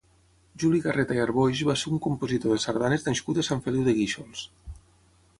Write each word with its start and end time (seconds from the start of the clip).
Juli 0.61 0.79
Garreta 0.85 1.17
i 1.17 1.19
Arboix 1.25 1.59
va 1.67 1.75
ser 1.81 1.91
un 1.97 2.01
compositor 2.05 2.55
de 2.55 2.63
sardanes 2.63 3.05
nascut 3.09 3.41
a 3.41 3.45
Sant 3.49 3.61
Feliu 3.67 3.85
de 3.89 3.93
Guíxols. 3.99 4.41